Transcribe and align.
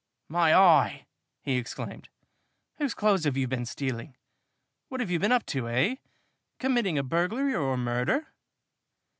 "My 0.29 0.55
eye!" 0.55 1.05
he 1.43 1.57
exclaimed. 1.57 2.09
"Whose 2.79 2.95
clothes 2.95 3.25
have 3.25 3.37
you 3.37 3.47
been 3.47 3.67
stealing? 3.67 4.17
What 4.89 4.99
have 4.99 5.11
you 5.11 5.19
been 5.19 5.31
up 5.31 5.45
to, 5.53 5.69
eh? 5.69 5.97
Committing 6.57 6.97
a 6.97 7.03
burglary 7.03 7.53
or 7.53 7.75
a 7.75 7.77
murder?" 7.77 8.33